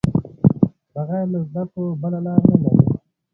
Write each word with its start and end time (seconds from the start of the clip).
بغیر 0.93 1.25
له 1.33 1.39
زده 1.47 1.63
کړو 1.71 1.87
بله 2.01 2.19
لار 2.25 2.41
نه 2.49 2.57
لرو. 2.63 2.81